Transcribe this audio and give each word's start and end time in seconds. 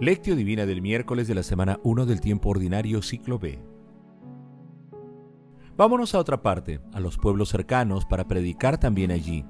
Lectio 0.00 0.34
Divina 0.34 0.64
del 0.64 0.80
miércoles 0.80 1.28
de 1.28 1.34
la 1.34 1.42
semana 1.42 1.78
1 1.82 2.06
del 2.06 2.22
tiempo 2.22 2.48
ordinario 2.48 3.02
ciclo 3.02 3.38
B. 3.38 3.58
Vámonos 5.76 6.14
a 6.14 6.18
otra 6.18 6.40
parte, 6.40 6.80
a 6.94 7.00
los 7.00 7.18
pueblos 7.18 7.50
cercanos, 7.50 8.06
para 8.06 8.26
predicar 8.26 8.80
también 8.80 9.10
allí, 9.10 9.44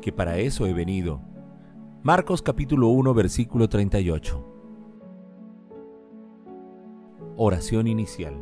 que 0.00 0.12
para 0.12 0.38
eso 0.38 0.64
he 0.68 0.72
venido. 0.72 1.20
Marcos 2.04 2.40
capítulo 2.40 2.86
1 2.86 3.14
versículo 3.14 3.68
38. 3.68 4.46
Oración 7.36 7.88
inicial. 7.88 8.40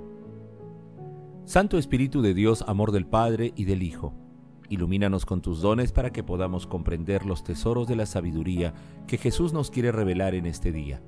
Santo 1.46 1.78
Espíritu 1.78 2.20
de 2.20 2.34
Dios, 2.34 2.62
amor 2.68 2.92
del 2.92 3.06
Padre 3.06 3.54
y 3.56 3.64
del 3.64 3.82
Hijo, 3.82 4.12
ilumínanos 4.68 5.24
con 5.24 5.40
tus 5.40 5.62
dones 5.62 5.92
para 5.92 6.12
que 6.12 6.22
podamos 6.22 6.66
comprender 6.66 7.24
los 7.24 7.42
tesoros 7.42 7.88
de 7.88 7.96
la 7.96 8.04
sabiduría 8.04 8.74
que 9.06 9.16
Jesús 9.16 9.54
nos 9.54 9.70
quiere 9.70 9.92
revelar 9.92 10.34
en 10.34 10.44
este 10.44 10.72
día 10.72 11.00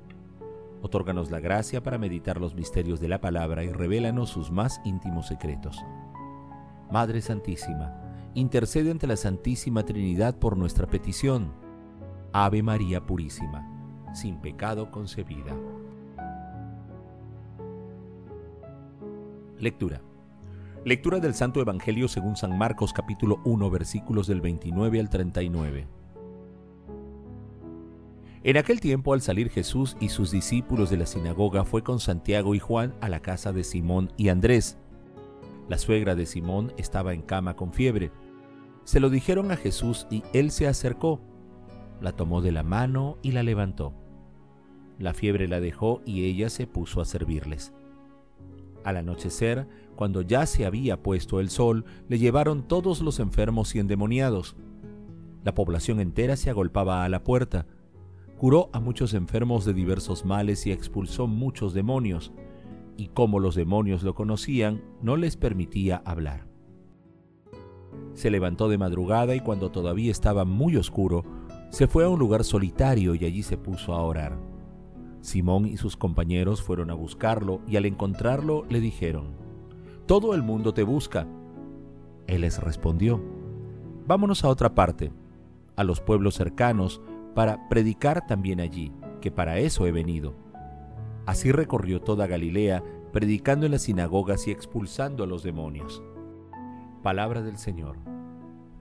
Otórganos 0.81 1.29
la 1.29 1.39
gracia 1.39 1.83
para 1.83 1.97
meditar 1.97 2.41
los 2.41 2.55
misterios 2.55 2.99
de 2.99 3.07
la 3.07 3.21
palabra 3.21 3.63
y 3.63 3.71
revélanos 3.71 4.29
sus 4.29 4.51
más 4.51 4.81
íntimos 4.83 5.27
secretos. 5.27 5.77
Madre 6.91 7.21
Santísima, 7.21 7.95
intercede 8.33 8.91
ante 8.91 9.07
la 9.07 9.15
Santísima 9.15 9.83
Trinidad 9.83 10.37
por 10.37 10.57
nuestra 10.57 10.87
petición. 10.87 11.53
Ave 12.33 12.63
María 12.63 13.05
Purísima, 13.05 13.67
sin 14.13 14.37
pecado 14.37 14.89
concebida. 14.89 15.55
Lectura. 19.59 20.01
Lectura 20.83 21.19
del 21.19 21.35
Santo 21.35 21.61
Evangelio 21.61 22.07
según 22.07 22.35
San 22.35 22.57
Marcos 22.57 22.91
capítulo 22.91 23.39
1 23.45 23.69
versículos 23.69 24.25
del 24.25 24.41
29 24.41 24.99
al 24.99 25.09
39. 25.09 26.00
En 28.43 28.57
aquel 28.57 28.81
tiempo 28.81 29.13
al 29.13 29.21
salir 29.21 29.51
Jesús 29.51 29.95
y 29.99 30.09
sus 30.09 30.31
discípulos 30.31 30.89
de 30.89 30.97
la 30.97 31.05
sinagoga 31.05 31.63
fue 31.63 31.83
con 31.83 31.99
Santiago 31.99 32.55
y 32.55 32.59
Juan 32.59 32.95
a 32.99 33.07
la 33.07 33.19
casa 33.19 33.53
de 33.53 33.63
Simón 33.63 34.11
y 34.17 34.29
Andrés. 34.29 34.79
La 35.69 35.77
suegra 35.77 36.15
de 36.15 36.25
Simón 36.25 36.73
estaba 36.75 37.13
en 37.13 37.21
cama 37.21 37.55
con 37.55 37.71
fiebre. 37.71 38.11
Se 38.83 38.99
lo 38.99 39.11
dijeron 39.11 39.51
a 39.51 39.57
Jesús 39.57 40.07
y 40.09 40.23
él 40.33 40.49
se 40.49 40.67
acercó, 40.67 41.21
la 42.01 42.13
tomó 42.13 42.41
de 42.41 42.51
la 42.51 42.63
mano 42.63 43.19
y 43.21 43.31
la 43.31 43.43
levantó. 43.43 43.93
La 44.97 45.13
fiebre 45.13 45.47
la 45.47 45.59
dejó 45.59 46.01
y 46.03 46.25
ella 46.25 46.49
se 46.49 46.65
puso 46.65 46.99
a 46.99 47.05
servirles. 47.05 47.73
Al 48.83 48.97
anochecer, 48.97 49.67
cuando 49.95 50.23
ya 50.23 50.47
se 50.47 50.65
había 50.65 51.03
puesto 51.03 51.39
el 51.39 51.51
sol, 51.51 51.85
le 52.09 52.17
llevaron 52.17 52.67
todos 52.67 53.01
los 53.01 53.19
enfermos 53.19 53.75
y 53.75 53.79
endemoniados. 53.79 54.55
La 55.43 55.53
población 55.53 55.99
entera 55.99 56.35
se 56.37 56.49
agolpaba 56.49 57.03
a 57.03 57.09
la 57.09 57.23
puerta 57.23 57.67
curó 58.41 58.71
a 58.73 58.79
muchos 58.79 59.13
enfermos 59.13 59.65
de 59.65 59.73
diversos 59.75 60.25
males 60.25 60.65
y 60.65 60.71
expulsó 60.71 61.27
muchos 61.27 61.75
demonios, 61.75 62.31
y 62.97 63.09
como 63.09 63.39
los 63.39 63.53
demonios 63.53 64.01
lo 64.01 64.15
conocían, 64.15 64.81
no 64.99 65.15
les 65.15 65.37
permitía 65.37 66.01
hablar. 66.05 66.47
Se 68.15 68.31
levantó 68.31 68.67
de 68.67 68.79
madrugada 68.79 69.35
y 69.35 69.41
cuando 69.41 69.69
todavía 69.69 70.09
estaba 70.09 70.43
muy 70.43 70.75
oscuro, 70.75 71.23
se 71.69 71.85
fue 71.85 72.03
a 72.03 72.09
un 72.09 72.17
lugar 72.17 72.43
solitario 72.43 73.13
y 73.13 73.25
allí 73.25 73.43
se 73.43 73.57
puso 73.57 73.93
a 73.93 74.01
orar. 74.01 74.39
Simón 75.19 75.67
y 75.67 75.77
sus 75.77 75.95
compañeros 75.95 76.63
fueron 76.63 76.89
a 76.89 76.95
buscarlo 76.95 77.61
y 77.67 77.75
al 77.75 77.85
encontrarlo 77.85 78.65
le 78.69 78.79
dijeron, 78.79 79.35
Todo 80.07 80.33
el 80.33 80.41
mundo 80.41 80.73
te 80.73 80.81
busca. 80.81 81.27
Él 82.25 82.41
les 82.41 82.59
respondió, 82.59 83.21
Vámonos 84.07 84.43
a 84.43 84.49
otra 84.49 84.73
parte, 84.73 85.11
a 85.75 85.83
los 85.83 86.01
pueblos 86.01 86.33
cercanos, 86.33 87.03
para 87.33 87.69
predicar 87.69 88.25
también 88.27 88.59
allí, 88.59 88.91
que 89.21 89.31
para 89.31 89.57
eso 89.57 89.85
he 89.85 89.91
venido. 89.91 90.33
Así 91.25 91.51
recorrió 91.51 92.01
toda 92.01 92.27
Galilea, 92.27 92.83
predicando 93.11 93.65
en 93.65 93.73
las 93.73 93.83
sinagogas 93.83 94.47
y 94.47 94.51
expulsando 94.51 95.23
a 95.23 95.27
los 95.27 95.43
demonios. 95.43 96.01
Palabra 97.03 97.41
del 97.41 97.57
Señor. 97.57 97.97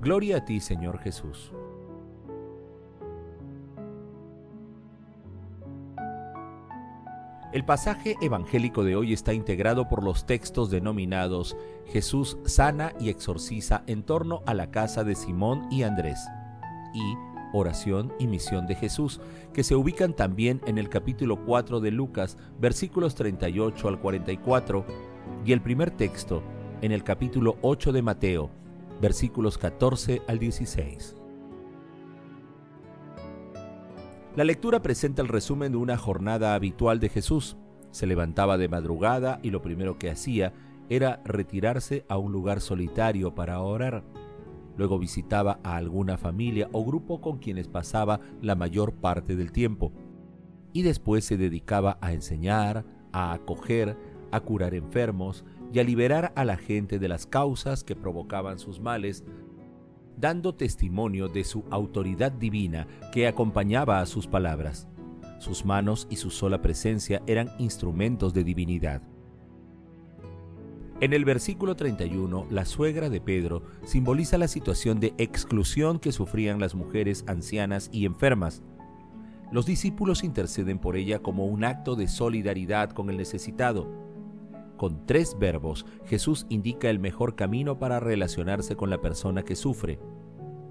Gloria 0.00 0.38
a 0.38 0.44
ti, 0.44 0.60
Señor 0.60 0.98
Jesús. 0.98 1.52
El 7.52 7.64
pasaje 7.64 8.14
evangélico 8.22 8.84
de 8.84 8.94
hoy 8.94 9.12
está 9.12 9.34
integrado 9.34 9.88
por 9.88 10.04
los 10.04 10.24
textos 10.24 10.70
denominados 10.70 11.56
Jesús 11.86 12.38
sana 12.44 12.92
y 13.00 13.08
exorciza 13.08 13.82
en 13.88 14.04
torno 14.04 14.42
a 14.46 14.54
la 14.54 14.70
casa 14.70 15.02
de 15.02 15.16
Simón 15.16 15.66
y 15.68 15.82
Andrés 15.82 16.20
y 16.94 17.16
oración 17.52 18.12
y 18.18 18.26
misión 18.26 18.66
de 18.66 18.74
Jesús, 18.74 19.20
que 19.52 19.62
se 19.62 19.74
ubican 19.74 20.14
también 20.14 20.60
en 20.66 20.78
el 20.78 20.88
capítulo 20.88 21.44
4 21.44 21.80
de 21.80 21.90
Lucas, 21.90 22.38
versículos 22.58 23.14
38 23.14 23.88
al 23.88 24.00
44, 24.00 24.84
y 25.44 25.52
el 25.52 25.60
primer 25.60 25.90
texto 25.90 26.42
en 26.82 26.92
el 26.92 27.04
capítulo 27.04 27.56
8 27.62 27.92
de 27.92 28.02
Mateo, 28.02 28.50
versículos 29.00 29.58
14 29.58 30.22
al 30.26 30.38
16. 30.38 31.16
La 34.36 34.44
lectura 34.44 34.80
presenta 34.80 35.22
el 35.22 35.28
resumen 35.28 35.72
de 35.72 35.78
una 35.78 35.96
jornada 35.96 36.54
habitual 36.54 37.00
de 37.00 37.08
Jesús. 37.08 37.56
Se 37.90 38.06
levantaba 38.06 38.58
de 38.58 38.68
madrugada 38.68 39.40
y 39.42 39.50
lo 39.50 39.60
primero 39.60 39.98
que 39.98 40.08
hacía 40.08 40.52
era 40.88 41.20
retirarse 41.24 42.04
a 42.08 42.16
un 42.16 42.32
lugar 42.32 42.60
solitario 42.60 43.34
para 43.34 43.60
orar. 43.60 44.04
Luego 44.80 44.98
visitaba 44.98 45.60
a 45.62 45.76
alguna 45.76 46.16
familia 46.16 46.70
o 46.72 46.82
grupo 46.86 47.20
con 47.20 47.36
quienes 47.36 47.68
pasaba 47.68 48.18
la 48.40 48.54
mayor 48.54 48.94
parte 48.94 49.36
del 49.36 49.52
tiempo. 49.52 49.92
Y 50.72 50.80
después 50.80 51.26
se 51.26 51.36
dedicaba 51.36 51.98
a 52.00 52.14
enseñar, 52.14 52.86
a 53.12 53.34
acoger, 53.34 53.98
a 54.32 54.40
curar 54.40 54.72
enfermos 54.72 55.44
y 55.70 55.80
a 55.80 55.84
liberar 55.84 56.32
a 56.34 56.46
la 56.46 56.56
gente 56.56 56.98
de 56.98 57.08
las 57.08 57.26
causas 57.26 57.84
que 57.84 57.94
provocaban 57.94 58.58
sus 58.58 58.80
males, 58.80 59.22
dando 60.16 60.54
testimonio 60.54 61.28
de 61.28 61.44
su 61.44 61.62
autoridad 61.70 62.32
divina 62.32 62.86
que 63.12 63.28
acompañaba 63.28 64.00
a 64.00 64.06
sus 64.06 64.26
palabras. 64.26 64.88
Sus 65.40 65.66
manos 65.66 66.06
y 66.08 66.16
su 66.16 66.30
sola 66.30 66.62
presencia 66.62 67.20
eran 67.26 67.50
instrumentos 67.58 68.32
de 68.32 68.44
divinidad. 68.44 69.02
En 71.00 71.14
el 71.14 71.24
versículo 71.24 71.76
31, 71.76 72.48
la 72.50 72.66
suegra 72.66 73.08
de 73.08 73.22
Pedro 73.22 73.62
simboliza 73.84 74.36
la 74.36 74.48
situación 74.48 75.00
de 75.00 75.14
exclusión 75.16 75.98
que 75.98 76.12
sufrían 76.12 76.60
las 76.60 76.74
mujeres 76.74 77.24
ancianas 77.26 77.88
y 77.90 78.04
enfermas. 78.04 78.62
Los 79.50 79.64
discípulos 79.64 80.22
interceden 80.24 80.78
por 80.78 80.96
ella 80.96 81.20
como 81.20 81.46
un 81.46 81.64
acto 81.64 81.96
de 81.96 82.06
solidaridad 82.06 82.90
con 82.90 83.08
el 83.08 83.16
necesitado. 83.16 83.90
Con 84.76 85.06
tres 85.06 85.38
verbos, 85.38 85.86
Jesús 86.04 86.44
indica 86.50 86.90
el 86.90 86.98
mejor 86.98 87.34
camino 87.34 87.78
para 87.78 87.98
relacionarse 87.98 88.76
con 88.76 88.90
la 88.90 89.00
persona 89.00 89.42
que 89.42 89.56
sufre. 89.56 89.98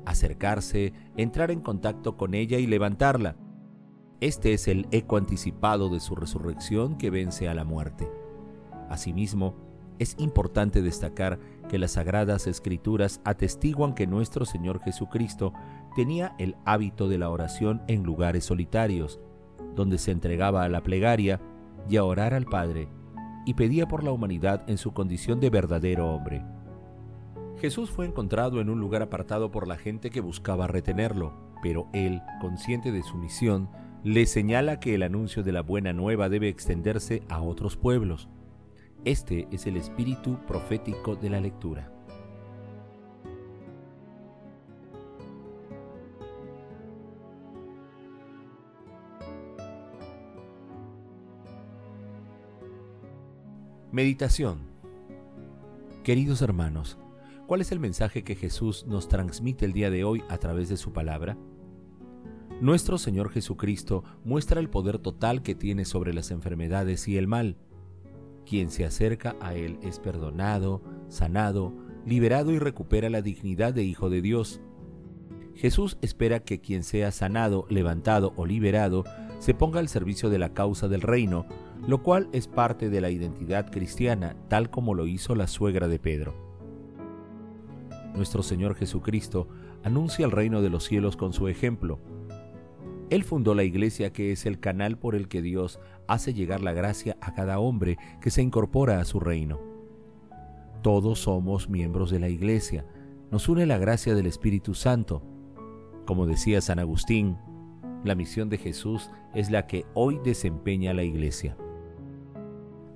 Acercarse, 0.06 0.94
entrar 1.18 1.50
en 1.50 1.60
contacto 1.60 2.18
con 2.18 2.36
ella 2.36 2.60
y 2.60 2.68
levantarla. 2.68 3.36
Este 4.22 4.54
es 4.54 4.68
el 4.68 4.88
eco 4.92 5.18
anticipado 5.18 5.90
de 5.90 6.00
su 6.00 6.16
resurrección 6.16 7.00
que 7.00 7.10
vence 7.10 7.50
a 7.50 7.56
la 7.56 7.64
muerte. 7.64 8.12
Asimismo, 8.90 9.69
es 10.00 10.16
importante 10.18 10.82
destacar 10.82 11.40
que 11.70 11.78
las 11.78 11.92
sagradas 11.92 12.48
escrituras 12.48 13.22
atestiguan 13.26 13.94
que 13.94 14.08
nuestro 14.08 14.46
Señor 14.46 14.82
Jesucristo 14.82 15.54
tenía 15.96 16.34
el 16.40 16.56
hábito 16.66 17.10
de 17.10 17.18
la 17.18 17.30
oración 17.30 17.82
en 17.88 18.04
lugares 18.04 18.46
solitarios, 18.46 19.20
donde 19.76 19.98
se 19.98 20.12
entregaba 20.12 20.64
a 20.64 20.70
la 20.70 20.82
plegaria 20.82 21.42
y 21.90 21.98
a 21.98 22.06
orar 22.06 22.34
al 22.34 22.46
Padre, 22.46 22.88
y 23.46 23.54
pedía 23.54 23.88
por 23.88 24.04
la 24.04 24.12
humanidad 24.12 24.64
en 24.68 24.78
su 24.78 24.94
condición 24.94 25.40
de 25.40 25.50
verdadero 25.50 26.10
hombre. 26.10 26.44
Jesús 27.58 27.92
fue 27.92 28.06
encontrado 28.06 28.62
en 28.62 28.70
un 28.70 28.80
lugar 28.80 29.02
apartado 29.02 29.52
por 29.52 29.68
la 29.68 29.76
gente 29.76 30.10
que 30.10 30.22
buscaba 30.22 30.68
retenerlo, 30.68 31.34
pero 31.62 31.90
él, 31.92 32.22
consciente 32.40 32.94
de 32.94 33.04
su 33.04 33.18
misión, 33.18 33.70
le 34.06 34.26
señala 34.28 34.80
que 34.80 34.96
el 34.96 35.04
anuncio 35.04 35.44
de 35.44 35.52
la 35.52 35.62
buena 35.62 35.92
nueva 35.92 36.30
debe 36.30 36.48
extenderse 36.48 37.22
a 37.28 37.42
otros 37.42 37.76
pueblos 37.76 38.30
este 39.06 39.48
es 39.52 39.66
el 39.68 39.78
espíritu 39.78 40.38
profético 40.46 41.16
de 41.16 41.30
la 41.30 41.40
lectura. 41.40 41.92
Meditación 53.92 54.60
Queridos 56.04 56.42
hermanos, 56.42 56.98
¿cuál 57.48 57.62
es 57.62 57.72
el 57.72 57.80
mensaje 57.80 58.24
que 58.24 58.36
Jesús 58.36 58.86
nos 58.88 59.08
transmite 59.08 59.66
el 59.66 59.74
día 59.74 59.90
de 59.90 60.04
hoy 60.04 60.24
a 60.30 60.38
través 60.38 60.70
de 60.70 60.78
su 60.78 60.94
palabra? 60.94 61.38
Nuestro 62.62 62.98
Señor 62.98 63.30
Jesucristo 63.30 64.04
muestra 64.24 64.60
el 64.60 64.70
poder 64.70 65.00
total 65.00 65.42
que 65.42 65.56
tiene 65.56 65.86
sobre 65.86 66.14
las 66.14 66.32
enfermedades 66.32 67.08
y 67.08 67.18
el 67.18 67.28
mal 67.28 67.58
quien 68.50 68.72
se 68.72 68.84
acerca 68.84 69.36
a 69.42 69.54
Él 69.54 69.78
es 69.84 70.00
perdonado, 70.00 70.82
sanado, 71.08 71.72
liberado 72.04 72.52
y 72.52 72.58
recupera 72.58 73.08
la 73.12 73.22
dignidad 73.22 73.76
de 73.76 73.84
Hijo 73.84 74.10
de 74.10 74.24
Dios. 74.24 74.60
Jesús 75.54 76.00
espera 76.02 76.40
que 76.40 76.60
quien 76.60 76.84
sea 76.84 77.12
sanado, 77.12 77.68
levantado 77.70 78.34
o 78.38 78.48
liberado 78.48 79.04
se 79.38 79.54
ponga 79.54 79.80
al 79.80 79.88
servicio 79.88 80.32
de 80.32 80.40
la 80.40 80.54
causa 80.54 80.88
del 80.88 81.02
reino, 81.02 81.46
lo 81.88 82.02
cual 82.02 82.28
es 82.32 82.48
parte 82.48 82.90
de 82.90 83.02
la 83.02 83.12
identidad 83.12 83.70
cristiana, 83.70 84.36
tal 84.48 84.72
como 84.72 84.96
lo 84.96 85.06
hizo 85.06 85.36
la 85.36 85.46
suegra 85.46 85.88
de 85.88 86.00
Pedro. 86.00 86.34
Nuestro 88.16 88.42
Señor 88.42 88.74
Jesucristo 88.74 89.48
anuncia 89.84 90.26
el 90.26 90.32
reino 90.32 90.64
de 90.64 90.72
los 90.72 90.86
cielos 90.86 91.16
con 91.16 91.34
su 91.34 91.50
ejemplo. 91.50 92.00
Él 93.10 93.24
fundó 93.24 93.56
la 93.56 93.64
iglesia 93.64 94.14
que 94.14 94.32
es 94.32 94.46
el 94.46 94.60
canal 94.60 94.98
por 94.98 95.16
el 95.16 95.28
que 95.28 95.42
Dios 95.42 95.80
hace 96.08 96.34
llegar 96.34 96.62
la 96.62 96.74
gracia 96.74 97.18
a 97.22 97.34
cada 97.34 97.60
hombre 97.60 97.98
que 98.22 98.30
se 98.30 98.42
incorpora 98.42 99.00
a 99.00 99.06
su 99.06 99.20
reino. 99.20 99.60
Todos 100.84 101.20
somos 101.20 101.70
miembros 101.70 102.12
de 102.12 102.20
la 102.20 102.30
iglesia, 102.30 102.86
nos 103.32 103.50
une 103.50 103.66
la 103.66 103.78
gracia 103.78 104.16
del 104.16 104.28
Espíritu 104.28 104.76
Santo. 104.76 105.24
Como 106.06 106.26
decía 106.26 106.62
San 106.62 106.80
Agustín, 106.80 107.38
la 108.04 108.16
misión 108.16 108.50
de 108.50 108.58
Jesús 108.58 109.10
es 109.34 109.52
la 109.52 109.68
que 109.68 109.86
hoy 109.94 110.20
desempeña 110.24 110.94
la 110.94 111.04
iglesia. 111.04 111.58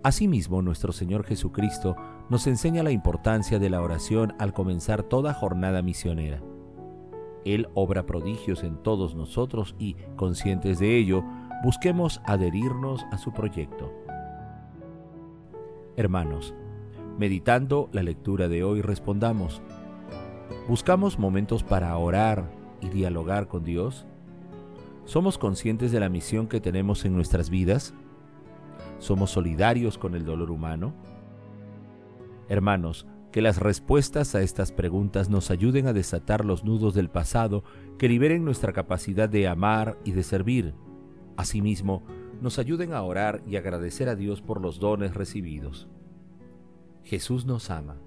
Asimismo, 0.04 0.62
nuestro 0.62 0.92
Señor 0.92 1.26
Jesucristo 1.26 1.96
nos 2.30 2.46
enseña 2.48 2.84
la 2.84 2.92
importancia 2.92 3.58
de 3.58 3.70
la 3.70 3.82
oración 3.82 4.34
al 4.38 4.54
comenzar 4.54 5.04
toda 5.04 5.34
jornada 5.34 5.82
misionera. 5.82 6.42
Él 7.46 7.68
obra 7.74 8.06
prodigios 8.06 8.64
en 8.64 8.78
todos 8.78 9.16
nosotros 9.16 9.76
y, 9.80 9.96
conscientes 10.16 10.80
de 10.80 10.98
ello, 10.98 11.24
busquemos 11.64 12.22
adherirnos 12.26 13.06
a 13.12 13.18
su 13.18 13.32
proyecto. 13.34 13.92
Hermanos, 15.96 16.54
meditando 17.18 17.90
la 17.92 18.04
lectura 18.04 18.48
de 18.48 18.64
hoy, 18.64 18.82
respondamos, 18.82 19.62
¿buscamos 20.68 21.20
momentos 21.20 21.64
para 21.64 21.96
orar 21.98 22.50
y 22.82 22.90
dialogar 22.90 23.48
con 23.48 23.64
Dios? 23.64 24.06
¿Somos 25.06 25.38
conscientes 25.38 25.92
de 25.92 26.00
la 26.00 26.10
misión 26.10 26.48
que 26.48 26.62
tenemos 26.62 27.06
en 27.06 27.14
nuestras 27.14 27.50
vidas? 27.50 27.94
¿Somos 29.00 29.32
solidarios 29.32 29.98
con 29.98 30.16
el 30.16 30.26
dolor 30.26 30.50
humano? 30.50 30.94
Hermanos, 32.50 33.06
que 33.34 33.42
las 33.42 33.58
respuestas 33.58 34.36
a 34.36 34.44
estas 34.44 34.72
preguntas 34.72 35.28
nos 35.28 35.50
ayuden 35.50 35.88
a 35.88 35.94
desatar 35.94 36.46
los 36.46 36.64
nudos 36.64 36.94
del 36.94 37.10
pasado 37.10 37.64
que 37.98 38.08
liberen 38.08 38.46
nuestra 38.46 38.74
capacidad 38.74 39.28
de 39.28 39.48
amar 39.48 39.98
y 40.06 40.12
de 40.12 40.22
servir. 40.22 40.76
Asimismo, 41.36 42.04
nos 42.42 42.60
ayuden 42.60 42.94
a 42.94 43.02
orar 43.02 43.42
y 43.48 43.56
agradecer 43.56 44.08
a 44.08 44.16
Dios 44.16 44.44
por 44.44 44.62
los 44.62 44.80
dones 44.80 45.16
recibidos. 45.16 45.90
Jesús 47.04 47.48
nos 47.48 47.72
ama. 47.72 47.98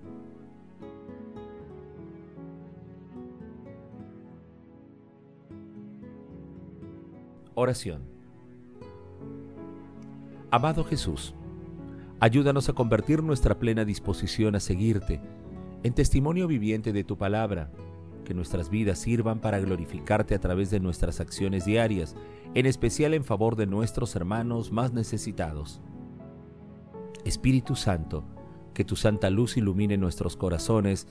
Oración. 7.56 8.02
Amado 10.52 10.84
Jesús, 10.84 11.34
ayúdanos 12.26 12.68
a 12.68 12.72
convertir 12.72 13.22
nuestra 13.22 13.56
plena 13.60 13.84
disposición 13.84 14.56
a 14.56 14.60
seguirte 14.60 15.20
en 15.84 15.94
testimonio 15.94 16.48
viviente 16.48 16.92
de 16.92 17.04
tu 17.04 17.16
palabra, 17.16 17.70
que 18.24 18.34
nuestras 18.34 18.68
vidas 18.68 18.98
sirvan 18.98 19.38
para 19.38 19.60
glorificarte 19.60 20.34
a 20.34 20.40
través 20.40 20.68
de 20.70 20.80
nuestras 20.80 21.20
acciones 21.20 21.64
diarias, 21.64 22.16
en 22.54 22.66
especial 22.66 23.14
en 23.14 23.22
favor 23.22 23.54
de 23.54 23.66
nuestros 23.66 24.16
hermanos 24.16 24.72
más 24.72 24.92
necesitados. 24.92 25.80
Espíritu 27.24 27.76
Santo, 27.76 28.24
que 28.74 28.84
tu 28.84 28.96
santa 28.96 29.30
luz 29.30 29.56
ilumine 29.56 29.96
nuestros 29.96 30.36
corazones 30.36 31.06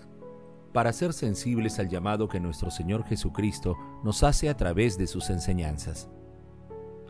para 0.74 0.92
ser 0.92 1.14
sensibles 1.14 1.80
al 1.80 1.88
llamado 1.88 2.28
que 2.28 2.42
nuestro 2.42 2.72
Señor 2.72 3.06
Jesucristo 3.06 3.78
nos 4.04 4.22
hace 4.24 4.50
a 4.50 4.58
través 4.58 4.98
de 4.98 5.08
sus 5.08 5.30
enseñanzas. 5.30 6.10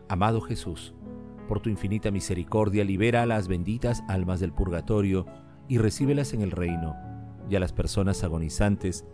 Amado 0.08 0.40
Jesús, 0.42 0.94
por 1.46 1.60
tu 1.60 1.70
infinita 1.70 2.10
misericordia, 2.10 2.84
libera 2.84 3.22
a 3.22 3.26
las 3.26 3.48
benditas 3.48 4.02
almas 4.08 4.40
del 4.40 4.52
purgatorio 4.52 5.26
y 5.68 5.78
recíbelas 5.78 6.32
en 6.32 6.42
el 6.42 6.50
reino, 6.50 6.94
y 7.48 7.56
a 7.56 7.60
las 7.60 7.72
personas 7.72 8.22
agonizantes, 8.24 9.04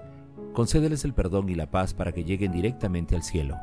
concédeles 0.53 1.05
el 1.05 1.15
perdón 1.15 1.49
y 1.49 1.55
la 1.55 1.71
paz 1.71 1.95
para 1.95 2.13
que 2.13 2.25
lleguen 2.25 2.53
directamente 2.53 3.15
al 3.15 3.23
cielo. 3.23 3.57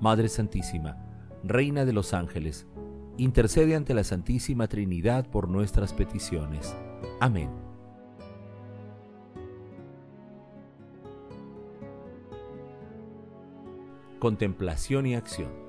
Madre 0.00 0.28
Santísima, 0.28 0.98
Reina 1.42 1.84
de 1.84 1.92
los 1.92 2.14
ángeles, 2.14 2.66
intercede 3.18 3.76
ante 3.76 3.92
la 3.92 4.02
Santísima 4.02 4.66
Trinidad 4.66 5.28
por 5.28 5.48
nuestras 5.48 5.92
peticiones. 5.92 6.74
Amén. 7.20 7.50
Contemplación 14.18 15.04
y 15.04 15.16
acción. 15.16 15.63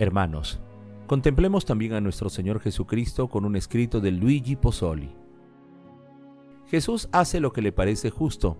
Hermanos, 0.00 0.58
contemplemos 1.06 1.66
también 1.66 1.92
a 1.92 2.00
nuestro 2.00 2.30
Señor 2.30 2.58
Jesucristo 2.60 3.28
con 3.28 3.44
un 3.44 3.54
escrito 3.54 4.00
de 4.00 4.10
Luigi 4.10 4.56
Pozzoli. 4.56 5.14
Jesús 6.68 7.10
hace 7.12 7.38
lo 7.38 7.52
que 7.52 7.60
le 7.60 7.70
parece 7.70 8.08
justo. 8.08 8.56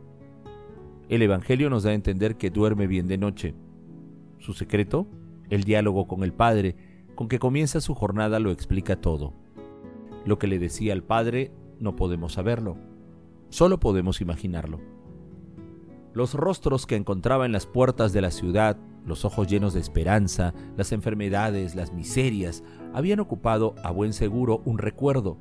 El 1.09 1.23
Evangelio 1.23 1.71
nos 1.71 1.85
da 1.85 1.93
a 1.93 1.95
entender 1.95 2.37
que 2.37 2.51
duerme 2.51 2.87
bien 2.87 3.09
de 3.09 3.17
noche. 3.17 3.55
Su 4.37 4.53
secreto, 4.53 5.07
el 5.49 5.65
diálogo 5.65 6.07
con 6.07 6.25
el 6.25 6.35
Padre, 6.35 6.77
con 7.15 7.27
que 7.27 7.39
comienza 7.39 7.81
su 7.81 7.95
jornada, 7.95 8.39
lo 8.39 8.51
explica 8.51 9.01
todo. 9.01 9.33
Lo 10.27 10.39
que 10.39 10.47
le 10.47 10.59
decía 10.59 10.93
al 10.93 11.03
Padre 11.03 11.55
no 11.79 11.97
podemos 11.97 12.35
saberlo, 12.35 12.77
solo 13.49 13.81
podemos 13.81 14.21
imaginarlo. 14.21 14.79
Los 16.13 16.35
rostros 16.35 16.85
que 16.85 16.97
encontraba 16.97 17.47
en 17.47 17.53
las 17.53 17.65
puertas 17.65 18.13
de 18.13 18.21
la 18.21 18.31
ciudad 18.31 18.77
los 19.05 19.25
ojos 19.25 19.49
llenos 19.49 19.75
de 19.75 19.81
esperanza, 19.81 20.55
las 20.77 20.93
enfermedades, 20.93 21.75
las 21.75 21.93
miserias, 21.93 22.63
habían 22.93 23.21
ocupado 23.21 23.75
a 23.83 23.91
buen 23.91 24.13
seguro 24.13 24.63
un 24.65 24.79
recuerdo, 24.79 25.39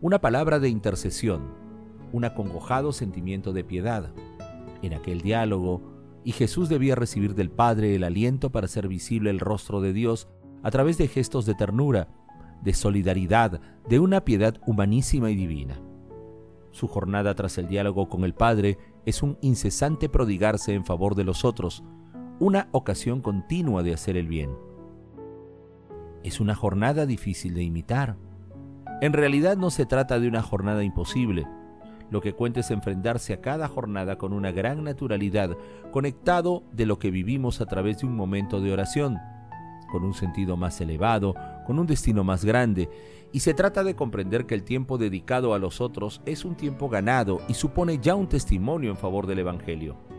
una 0.00 0.20
palabra 0.20 0.58
de 0.58 0.68
intercesión, 0.68 1.54
un 2.12 2.24
acongojado 2.24 2.92
sentimiento 2.92 3.52
de 3.52 3.64
piedad. 3.64 4.12
En 4.82 4.94
aquel 4.94 5.20
diálogo, 5.20 5.94
y 6.24 6.32
Jesús 6.32 6.68
debía 6.68 6.94
recibir 6.94 7.34
del 7.34 7.50
Padre 7.50 7.94
el 7.94 8.04
aliento 8.04 8.50
para 8.50 8.64
hacer 8.64 8.88
visible 8.88 9.30
el 9.30 9.40
rostro 9.40 9.80
de 9.80 9.92
Dios 9.92 10.28
a 10.62 10.70
través 10.70 10.96
de 10.96 11.08
gestos 11.08 11.44
de 11.44 11.54
ternura, 11.54 12.08
de 12.62 12.72
solidaridad, 12.72 13.60
de 13.88 14.00
una 14.00 14.24
piedad 14.24 14.58
humanísima 14.66 15.30
y 15.30 15.36
divina. 15.36 15.78
Su 16.70 16.88
jornada 16.88 17.34
tras 17.34 17.58
el 17.58 17.68
diálogo 17.68 18.08
con 18.08 18.24
el 18.24 18.34
Padre 18.34 18.78
es 19.04 19.22
un 19.22 19.38
incesante 19.42 20.08
prodigarse 20.08 20.72
en 20.72 20.84
favor 20.84 21.14
de 21.14 21.24
los 21.24 21.44
otros, 21.44 21.84
una 22.40 22.68
ocasión 22.72 23.20
continua 23.20 23.84
de 23.84 23.94
hacer 23.94 24.16
el 24.16 24.26
bien. 24.26 24.50
Es 26.24 26.40
una 26.40 26.56
jornada 26.56 27.06
difícil 27.06 27.54
de 27.54 27.62
imitar. 27.62 28.16
En 29.00 29.12
realidad 29.12 29.56
no 29.56 29.70
se 29.70 29.86
trata 29.86 30.18
de 30.18 30.26
una 30.26 30.42
jornada 30.42 30.82
imposible. 30.82 31.46
Lo 32.10 32.20
que 32.20 32.32
cuenta 32.32 32.60
es 32.60 32.70
enfrentarse 32.72 33.34
a 33.34 33.40
cada 33.40 33.68
jornada 33.68 34.18
con 34.18 34.32
una 34.32 34.50
gran 34.50 34.82
naturalidad, 34.82 35.56
conectado 35.92 36.64
de 36.72 36.86
lo 36.86 36.98
que 36.98 37.12
vivimos 37.12 37.60
a 37.60 37.66
través 37.66 37.98
de 37.98 38.06
un 38.06 38.16
momento 38.16 38.60
de 38.60 38.72
oración, 38.72 39.18
con 39.92 40.02
un 40.02 40.14
sentido 40.14 40.56
más 40.56 40.80
elevado, 40.80 41.34
con 41.66 41.78
un 41.78 41.86
destino 41.86 42.24
más 42.24 42.44
grande, 42.44 42.90
y 43.32 43.40
se 43.40 43.54
trata 43.54 43.84
de 43.84 43.94
comprender 43.94 44.46
que 44.46 44.54
el 44.54 44.64
tiempo 44.64 44.98
dedicado 44.98 45.54
a 45.54 45.58
los 45.58 45.80
otros 45.80 46.20
es 46.26 46.44
un 46.44 46.56
tiempo 46.56 46.88
ganado 46.88 47.40
y 47.48 47.54
supone 47.54 47.98
ya 47.98 48.16
un 48.16 48.28
testimonio 48.28 48.90
en 48.90 48.96
favor 48.96 49.26
del 49.26 49.40
Evangelio. 49.40 50.13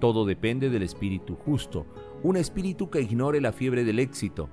Todo 0.00 0.24
depende 0.24 0.70
del 0.70 0.82
espíritu 0.82 1.36
justo, 1.36 1.86
un 2.22 2.36
espíritu 2.36 2.90
que 2.90 3.00
ignore 3.00 3.40
la 3.40 3.52
fiebre 3.52 3.84
del 3.84 3.98
éxito, 3.98 4.48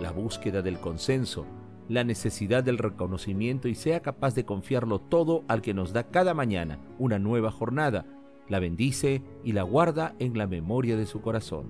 la 0.00 0.12
búsqueda 0.12 0.62
del 0.62 0.78
consenso, 0.78 1.46
la 1.88 2.04
necesidad 2.04 2.64
del 2.64 2.78
reconocimiento 2.78 3.68
y 3.68 3.74
sea 3.74 4.00
capaz 4.00 4.34
de 4.34 4.44
confiarlo 4.44 5.00
todo 5.00 5.44
al 5.48 5.62
que 5.62 5.74
nos 5.74 5.92
da 5.92 6.04
cada 6.10 6.34
mañana 6.34 6.78
una 6.98 7.18
nueva 7.18 7.50
jornada, 7.50 8.06
la 8.48 8.60
bendice 8.60 9.22
y 9.44 9.52
la 9.52 9.62
guarda 9.62 10.14
en 10.18 10.36
la 10.36 10.46
memoria 10.46 10.96
de 10.96 11.06
su 11.06 11.20
corazón. 11.20 11.66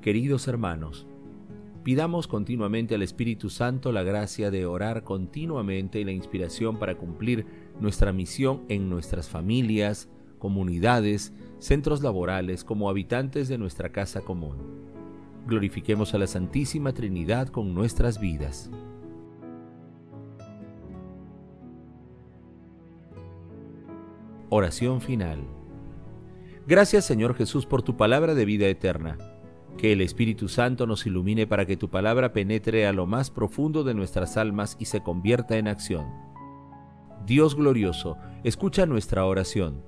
Queridos 0.00 0.48
hermanos, 0.48 1.06
pidamos 1.82 2.28
continuamente 2.28 2.94
al 2.94 3.02
Espíritu 3.02 3.50
Santo 3.50 3.92
la 3.92 4.02
gracia 4.02 4.50
de 4.50 4.64
orar 4.64 5.04
continuamente 5.04 6.00
y 6.00 6.04
la 6.04 6.12
inspiración 6.12 6.78
para 6.78 6.96
cumplir 6.96 7.46
nuestra 7.80 8.12
misión 8.12 8.62
en 8.68 8.88
nuestras 8.88 9.28
familias, 9.28 10.08
comunidades, 10.38 11.32
centros 11.58 12.02
laborales, 12.02 12.64
como 12.64 12.88
habitantes 12.88 13.48
de 13.48 13.58
nuestra 13.58 13.90
casa 13.90 14.20
común. 14.20 14.56
Glorifiquemos 15.46 16.14
a 16.14 16.18
la 16.18 16.26
Santísima 16.26 16.92
Trinidad 16.92 17.48
con 17.48 17.74
nuestras 17.74 18.20
vidas. 18.20 18.70
Oración 24.50 25.00
final. 25.00 25.38
Gracias 26.66 27.04
Señor 27.04 27.34
Jesús 27.34 27.66
por 27.66 27.82
tu 27.82 27.96
palabra 27.96 28.34
de 28.34 28.44
vida 28.44 28.66
eterna. 28.66 29.16
Que 29.76 29.92
el 29.92 30.00
Espíritu 30.00 30.48
Santo 30.48 30.86
nos 30.86 31.06
ilumine 31.06 31.46
para 31.46 31.64
que 31.64 31.76
tu 31.76 31.88
palabra 31.88 32.32
penetre 32.32 32.86
a 32.86 32.92
lo 32.92 33.06
más 33.06 33.30
profundo 33.30 33.84
de 33.84 33.94
nuestras 33.94 34.36
almas 34.36 34.76
y 34.78 34.86
se 34.86 35.02
convierta 35.02 35.56
en 35.56 35.68
acción. 35.68 36.06
Dios 37.26 37.54
glorioso, 37.54 38.16
escucha 38.42 38.86
nuestra 38.86 39.24
oración 39.24 39.87